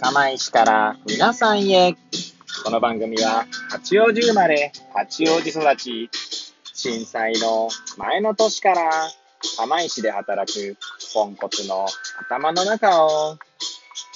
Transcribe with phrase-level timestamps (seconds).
[0.00, 1.94] 釜石から皆さんへ。
[2.64, 6.10] この番組は八王子生まれ、八王子育ち、
[6.72, 8.90] 震災の前の年から
[9.58, 10.78] 釜石で働く
[11.12, 11.86] ポンコツの
[12.18, 13.36] 頭の中を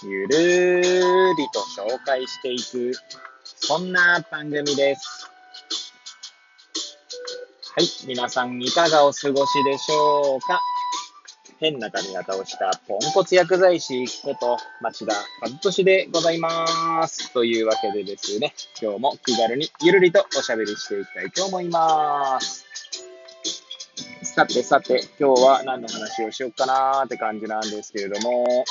[0.03, 2.93] ゆるーりと紹介していく、
[3.45, 5.31] そんな番組です。
[7.77, 10.61] はい、皆さんいかがお過ごしでしょうか？
[11.61, 17.33] 変な髪型をしたポンコツ薬剤師こと町田和俊でございます。
[17.33, 22.67] というわけでですね、今日も気軽にゆるりとおしゃべりしていきたいと思います。
[24.23, 28.65] さてさて、今日は何の話をしようかなーって感じなんですけれども、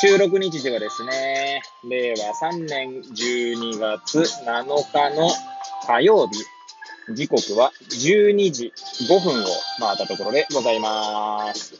[0.00, 5.28] 収録日時はですね、令和3年12月7日の
[5.86, 6.34] 火曜日、
[7.14, 8.72] 時刻は12時
[9.08, 9.46] 5分を
[9.78, 11.74] 回ったところでございます。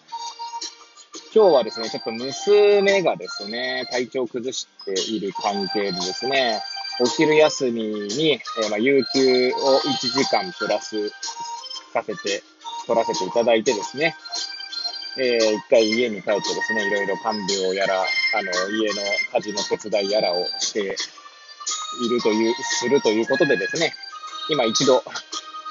[1.32, 6.60] 今日はですね、ちょっと娘がですね、体調を崩している関係でですね、
[7.00, 11.08] お昼休みに、えーまあ、有給を1時間プラス
[11.92, 12.42] させて、
[12.86, 14.16] 取らせていただいてですね、
[15.18, 18.04] えー一回家に帰ってですね、いろいろ看病やら、あ
[18.42, 19.02] の、家の
[19.34, 23.92] 家事の手伝いやらをしているという、するということでですね、
[24.50, 25.02] 今一度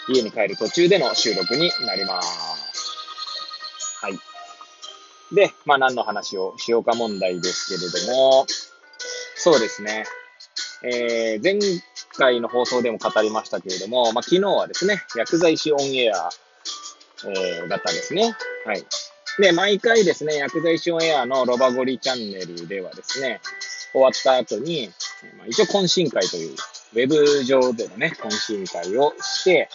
[0.08, 2.96] 家に帰る途中での収録になります。
[4.02, 4.18] はい。
[5.36, 8.46] で、まあ何の話をしようか問題ですけれども、
[9.36, 10.06] そうですね。
[10.84, 11.60] えー前
[12.18, 16.30] 回の放送でも語りましたけれども、まあ昨日はですね、薬剤師オンエア、
[17.26, 18.34] えーだったんですね。
[18.66, 18.84] はい。
[19.40, 23.40] で、毎回ですね、薬剤師オンエアのロバゴリチャンネルではですね、
[23.92, 24.90] 終わった後に、
[25.38, 26.56] まあ、一応懇親会という、
[26.94, 29.70] ウェブ上でのね、懇親会をして、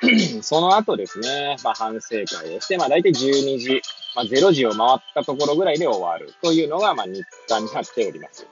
[0.42, 3.82] その後ですね、まあ、反省会をして、まあ、大体12時、
[4.14, 8.46] まあ、0時を回ったところぐらいで終わるというのが、まあ、日課になっております。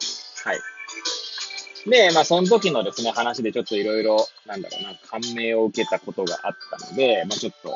[0.45, 0.61] はい。
[1.89, 7.75] で、まあ、その時のですね、話でちょっといろいろ、なんだろうな、感銘を受けたことがあったので、まあ、ちょっと、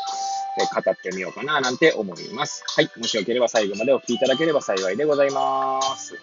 [0.59, 2.65] え語ってみようかな、なんて思います。
[2.77, 2.91] はい。
[2.97, 6.17] もしよければ最後までお聞きいただければ幸いでございます。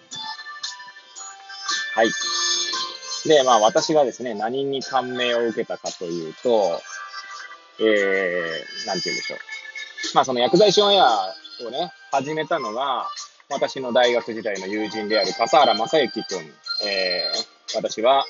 [1.94, 2.10] はい。
[3.26, 6.80] で、まあ、私がですね、何に感銘を受けたかというと、
[7.80, 9.38] えー、なんて言うんでしょう。
[10.14, 11.34] まあ、その薬剤師オンエア
[11.66, 13.06] をね、始めたのが、
[13.50, 16.38] 私の大学時代の友人である笠原正幸くん。
[16.86, 18.24] えー、私は、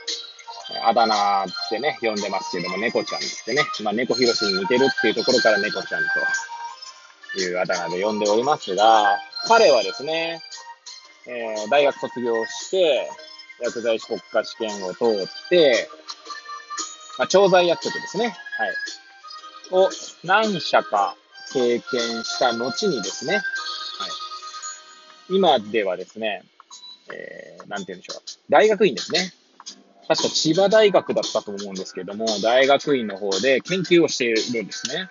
[0.85, 6.03] あだ名ってね、呼んでますけども、猫ちゃんってね、まあ、猫ひろしに似てるっていうところから猫ちゃん
[7.35, 10.41] というあだ名で呼んでおりますが、彼はですね、
[11.27, 13.09] えー大学卒業して、
[13.61, 15.89] 薬剤師国家試験を通って、
[17.19, 18.27] まあ、調剤薬局ですね。
[18.27, 18.35] はい。
[19.71, 19.91] を
[20.25, 21.17] 何社か
[21.53, 23.43] 経験した後にですね、はい。
[25.31, 26.43] 今ではですね、
[27.13, 28.23] えー、なんて言うんでしょう。
[28.49, 29.33] 大学院ですね。
[30.07, 35.09] 確か千葉大学だったと思うんですけども、大学院の方で研究をしているんですね。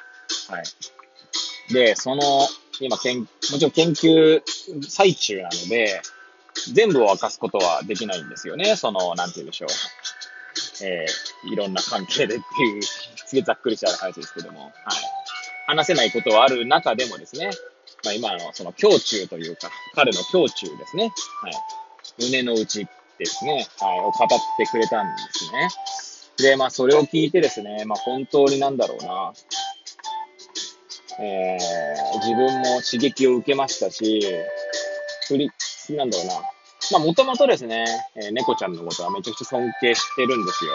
[0.49, 1.73] はい。
[1.73, 2.21] で、その、
[2.79, 4.41] 今、研もちろん研究
[4.87, 6.01] 最中なので、
[6.73, 8.75] 全部を明かすことはできないんですよね。
[8.75, 9.69] その、なんて言うんでしょう。
[10.83, 14.71] えー、いろんな関係でっていう、すげえざっくりした話ですけども、はい。
[15.67, 17.49] 話せないことはある中でもですね、
[18.03, 21.11] まあ今のその胸中というか、彼の胸中ですね、
[21.41, 21.53] はい。
[22.19, 24.27] 胸の内ですね、はい、を語っ
[24.57, 25.69] てくれたんですね。
[26.49, 29.33] で、まあそれを聞いてですね、まあ本当になんだろうな、
[31.19, 34.21] えー、自分も刺激を受けましたし、
[35.27, 35.51] 振り、
[35.89, 36.33] なんだろうな。
[36.91, 40.71] まあ、もともとですね、えー猫ちゃんのことはめちゃくちゃ尊敬してるんですよ。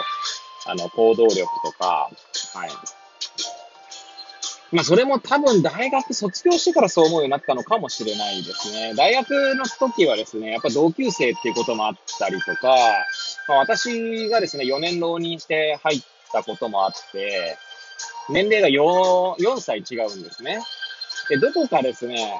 [0.65, 2.09] あの、行動力とか、
[2.53, 2.69] はい。
[4.71, 8.93] まあ、それも多分大学卒業してからそう思うようになったのかもしれないですね。
[8.95, 12.75] 大学の時はですね、やっぱ同級生っていうこともあったりとか、
[13.47, 16.01] まあ、私がですね、4年浪人して入っ
[16.31, 17.57] たこともあって、
[18.29, 20.59] 年齢が 4, 4歳違うんですね。
[21.29, 22.33] で、どこかですね、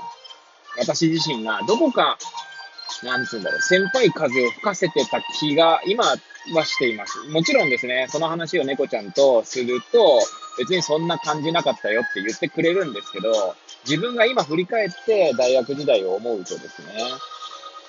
[0.77, 2.17] 私自身がどこか、
[3.03, 7.19] なんつうんだろう、先輩風を吹かせてた気が今はしています。
[7.29, 10.19] もちろんですね、その話を猫ちゃんとすると、
[10.57, 13.55] 別にそんな感じなかったよって言ってくれるんですけど、
[13.85, 16.87] 自分が今振り返って大学時代を思うとですね、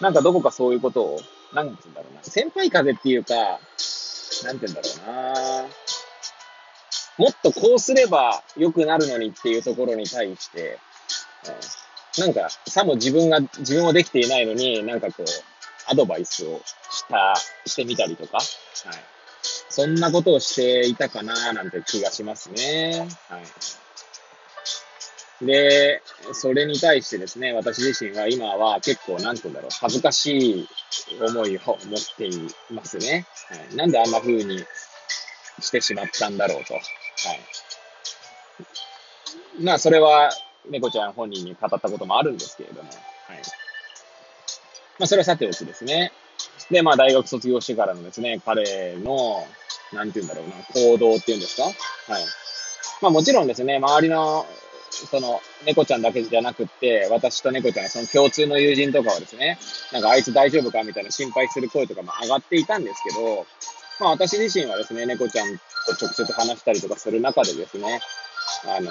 [0.00, 1.20] なんかどこかそういうことを、
[1.52, 3.34] なんつうんだろうな、先輩風っていうか、
[4.44, 5.68] なんて言うんだろうな、
[7.16, 10.78] もっとこうすれば良くなるのにっていうところに対して、
[11.46, 11.83] うん。
[12.18, 15.24] なんか、さも自分が、自分はできていないのに、なんかこう、
[15.86, 17.34] アドバイスをした、
[17.66, 18.46] してみたりとか、はい。
[19.68, 23.08] そんなことをしていたかな、なんて気がしますね。
[23.28, 23.44] はい。
[25.44, 26.00] で、
[26.32, 30.68] それに対してですね、私自身は今は結構、なんて言うんだろう、恥ずかしい
[31.20, 31.78] 思いを持っ
[32.16, 33.26] ていますね。
[33.48, 34.64] はい、なんであんな風に
[35.60, 36.74] してしまったんだろうと。
[36.74, 36.84] はい。
[39.60, 40.30] まあ、それは、
[40.70, 43.38] 猫ちゃん本人に語ったこともあるんですけれども、はい。
[44.98, 46.12] まあ、それはさておきですね。
[46.70, 49.44] で、まあ、大学卒業してからのですね、彼の、
[49.92, 51.64] なんて言うんだろうな、行動っていうんですか？
[51.64, 51.74] はい。
[53.02, 54.46] まあ、もちろんですね、周りの
[54.90, 59.58] その、猫ちゃんだけじゃなくって、私と猫ちゃん、その共通の友人とかはですね、
[59.92, 63.46] なんかあいつ大丈夫かみたいな心配する声とかも上がっていたんですけど、
[64.00, 65.60] まあ私自身はですね、猫ちゃんと
[66.00, 68.00] 直接話したりとかする中でですね、
[68.66, 68.90] あの、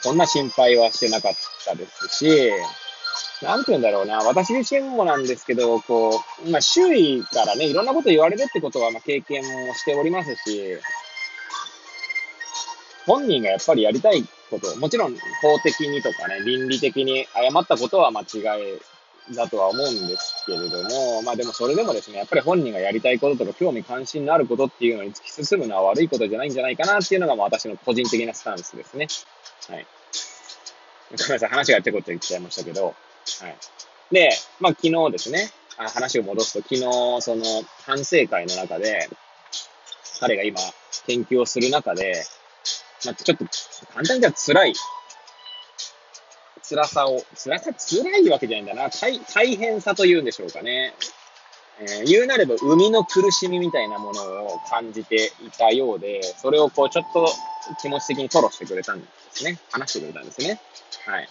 [0.00, 1.32] そんな心配はしてなかっ
[1.64, 2.50] たですし、
[3.42, 10.78] なんて言うんだろうな、私自身もなんですけど、こう、まあ周囲からね、いろんなこと言われるってことは、まあ経験もしておりますし、
[13.06, 18.80] 本人がやっぱりやりたいこと、もちろん法的にとかね、倫理的に誤ったことは間違い
[19.32, 29.08] だとは思うんですけれども、まあでもそれでもですね、やっぱり本人がやりたいこととか興味関心のあることっていうのに突き進むのは悪いことじゃないんじゃないかなっていうのが私の個人的なスタンスですね。
[29.68, 29.86] はい。
[31.10, 32.94] ごめんなさい、話がちょこと言っちゃいましたけど、はい。
[34.12, 34.30] で、
[34.60, 36.82] まあ昨日ですね、あ話を戻すと、昨日、
[37.22, 37.44] その
[37.84, 39.08] 反省会の中で、
[40.20, 40.60] 彼が今、
[41.06, 42.24] 研究をする中で、
[43.04, 43.44] まあ、ちょっと、
[43.92, 44.74] 簡単に言ったら辛い。
[46.66, 48.90] 辛さを、辛さ、辛いわけじゃないんだな。
[48.90, 50.94] 大大変さというんでしょうかね。
[51.80, 57.28] えー、言うなれば、生みの苦しみみたいなものを感じていたようで、それをこう、ちょっと
[57.82, 59.58] 気持ち的に吐露してくれたんですね。
[59.70, 60.60] 話してくれたんですね。
[61.04, 61.28] はい。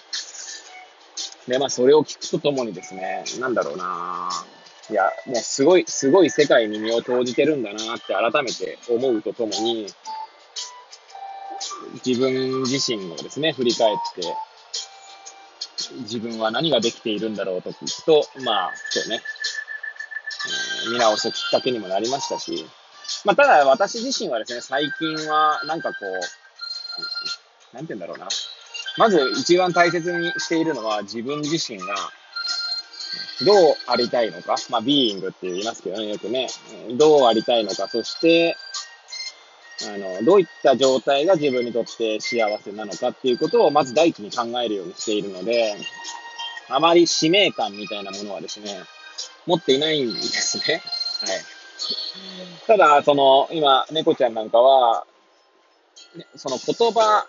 [1.48, 4.30] で、まあ、それを聞くとともにですね、なんだろうな
[4.90, 9.88] いや、もうすごい、すごい世界に身を投じてるんだなって改めて思うとともに、
[12.06, 14.36] 自分自身をですね、振り返って、
[16.02, 19.22] 自分は何ができているんだろうと聞くと、まあ、そうね、
[20.86, 22.66] えー、見直すきっかけにもなりましたし、
[23.26, 28.28] まあ、ただ私自身はですね、最近はなんかこう、なんて言うんだろうな。
[28.98, 31.96] まず一番大切にしているのは自分自身が
[33.46, 34.56] どうありたいのか。
[34.70, 36.48] まあ、ビーイングって言いますけどね、よくね。
[36.98, 37.88] どうありたいのか。
[37.88, 38.56] そして、
[39.88, 45.76] あの、どういった状態が自分にとって幸せなのかっていうことをまず第一に考えるようにしているので、
[46.70, 48.82] あまり使命感みたいなものはですね、
[49.46, 50.82] 持っていないんですね。
[51.22, 52.68] はい。
[52.68, 55.06] ただ、その、今、猫ちゃんなんかは、
[56.36, 57.26] その言葉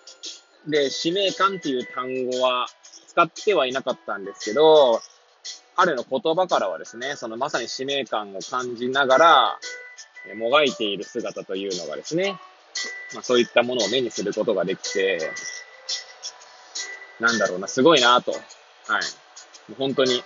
[0.67, 2.67] で使命感っていう単語は
[3.09, 5.01] 使ってはいなかったんですけど、
[5.77, 9.59] 彼の言葉からはですね、そのまさに使命感を感じながら、
[10.35, 12.39] もがいている姿というのがですね、
[13.13, 15.31] まあ、そういったものを目にすることができて、
[17.21, 18.33] なんだろうな、すごいなと。
[18.33, 18.41] はい。
[18.41, 18.41] も
[19.71, 20.23] う本当に、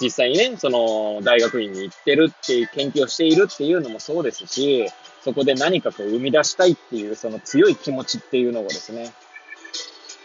[0.00, 4.88] 実際にね、その、大学院に行ってるっていう、研究をしているっていうのもそうですし、
[5.22, 9.12] そこで何かこう生み出したいっていう、その強い気持ちっていうのをですね、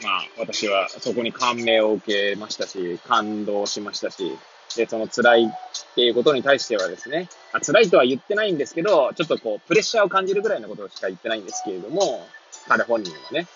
[0.01, 4.37] まあ、私はそこに感銘を受けましたし、感動しましたし、
[4.75, 12.27] で、その辛いっていうことに対してはですね、あ辛いとは言ってないんですけど、ちょっとこう、プレッシャーを感じるぐらいのことしか言ってないんですけれども、
[12.67, 13.47] 彼本人はね。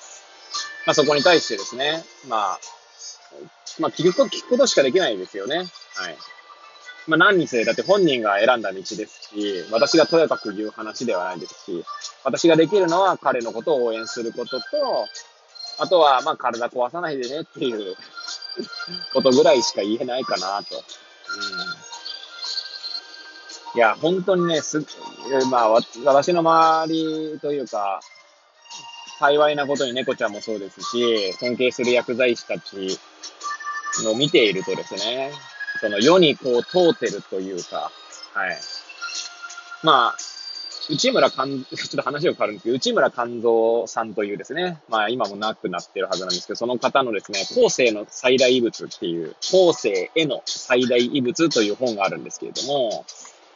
[0.85, 2.59] まあそこに対してですね、まあ、
[3.79, 5.57] まあ聞くこと、聞くことしかできないですよね。
[5.57, 5.67] はい。
[7.07, 11.85] まあ何にせよ、だって本人が選んだ道ですし、私がとやかく言う話ではないですし、
[12.23, 14.63] 私ができるのは彼のことを応援することと、
[15.79, 17.95] あとは、まあ体壊さないでねっていう
[19.13, 20.83] ことぐらいしか言えないかなと。
[23.75, 24.85] いや、本当にね、す、
[25.49, 25.69] まあ、
[26.05, 28.01] 私の周りというか、
[29.19, 32.99] 幸いなことに猫ちゃんもそうですし、尊敬する薬剤師たち
[34.03, 35.31] の見ているとですね、
[35.79, 37.91] その世にこう通ってるというか、
[38.33, 38.57] はい。
[39.81, 40.15] まあ、
[40.89, 53.05] 内村勘、ちょっと話を変わるんですけど、内村勘三さんというですね、まあ今もなくなってるはずなんですけど、その方のですね、後世の最大遺物っていう、後世への最大遺物という本があるんですけれども、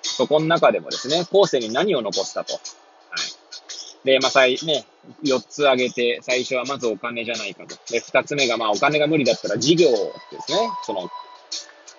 [0.02, 2.54] そこの中でもですね、後世に何を残したと。
[2.54, 4.06] はい。
[4.06, 4.86] で、まあ、最、ね、
[5.24, 7.76] 4つ挙げて、最初はまずお金じゃないかと。
[7.92, 9.96] で、2つ目が、まあ、お金が無理だったら事業で
[10.40, 11.10] すね、その、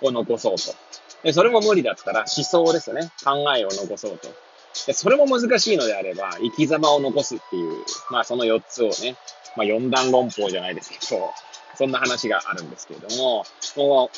[0.01, 0.75] を残そうと。
[1.23, 3.11] で、それも無理だったら思想ですよね。
[3.25, 4.29] 考えを残そうと。
[4.73, 9.17] それも難しいのであれば、生き様を残すっていう、まあその4つをね、
[9.57, 11.33] まあ四段論法じゃないですけど、
[11.77, 13.45] そんな話があるんですけれども、
[13.77, 14.11] も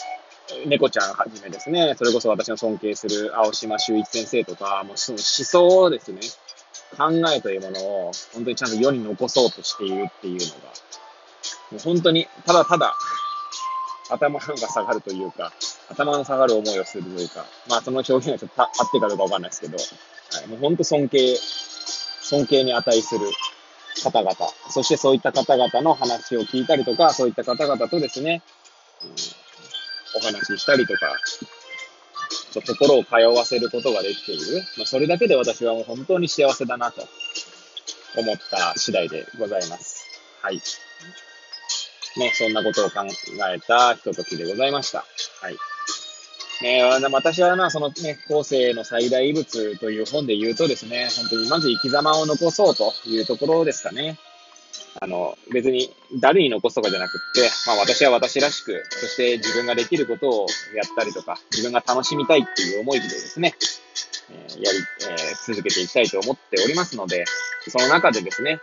[0.65, 6.21] う、猫ちゃんはじめですね、それこそ私の尊敬する青島修一先生とか、もうその思想をですね、
[6.97, 10.45] 考えというものを本当にちゃんと世に残そうとしているっていうのが、
[11.71, 12.95] もう本当に、ただただ、
[14.11, 15.53] 頭が下がるというか、
[15.89, 19.77] 頭の下がる思いをするというか、まあその表現はちょっと合ってかどうかわかんないですけど、
[20.33, 21.37] はい、もう本当尊敬、
[22.23, 23.27] 尊敬に値する
[24.03, 24.35] 方々、
[24.69, 28.43] そしてそういった方々の話を聞いたりとか、そういった方々とですね、
[29.03, 29.11] うん、
[30.17, 31.17] お話ししたりとか、
[32.53, 34.63] と心を通わせることができている。
[34.77, 37.07] まあ、それだけで私はもう本当に幸せだなと
[38.17, 40.05] 思った次第でございます。
[40.43, 40.61] はい。
[42.17, 43.03] ね、そんなことを考
[43.55, 45.05] えたひとときでございました。
[45.41, 45.57] はい。
[46.63, 54.19] ね、私はな、そのね、後世の最大遺物という本で言うとですね、本当にまず生き様を残そうというところですかね。
[55.01, 63.55] あの、別に誰に残すとかじゃなくって、まあ私は私らしく、そして自分ができることをやったりとか、自分が楽しみたいっていう思いでですね、
[64.31, 64.79] えー、やり、
[65.11, 67.25] えー、続けていきたいと思っておりますので、
[67.69, 68.61] その中でですね、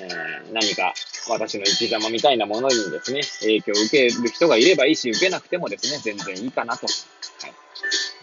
[0.00, 0.94] えー、何か
[1.34, 6.86] 私の生き様みたいなものにですね、影響を受ける人がいればいいし、受けなくてもですね、全然いいかなと。
[6.86, 7.50] はい。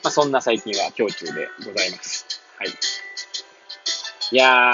[0.03, 2.25] まあ、そんな最近は胸中でございます。
[2.57, 2.67] はい。
[4.31, 4.73] いやー、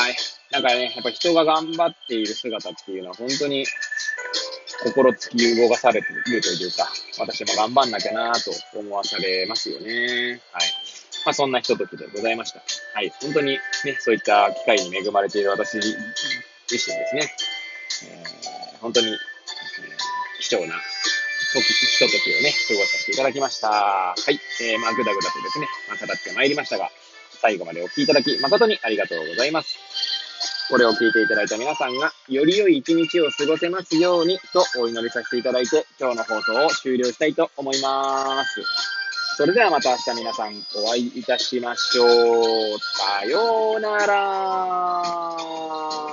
[0.51, 3.65] なんかね、やっぱ人が頑張っている姿っていうのは本当に
[4.83, 6.87] 心突き動かされているというか、
[7.19, 10.41] 私も頑張んなきゃなと思わされますよね。
[10.51, 10.63] はい。
[11.25, 12.61] まあそんなひとときでございました。
[12.93, 13.11] はい。
[13.21, 17.31] 本当にね、そういった機会に恵まれている私自身ですね。
[18.83, 19.17] 本当に、えー、
[20.41, 20.75] 貴重な
[21.53, 23.69] 時、ひとときをね、過ごさせていただきました。
[23.69, 24.37] はい。
[24.61, 26.91] えー、まあ、ぐだぐだとですね、まあ、語ってまいりましたが、
[27.41, 29.77] 最後までお聞きいただき、誠にありがとうございます。
[30.69, 38.61] これを聞いていただいた皆さんが、より良い一日を過ごせますように、とお祈りさせていただいて、今日の放送を終了したいと思います。
[39.37, 42.09] それではまた明日皆さんお会いいたしましょう。
[43.19, 46.12] さようなら。